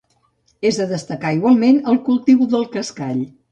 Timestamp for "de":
0.81-0.87